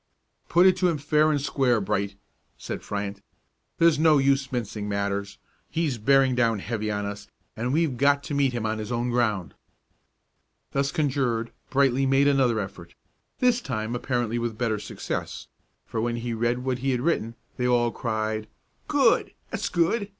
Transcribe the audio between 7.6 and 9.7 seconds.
we've got to meet him on his own ground."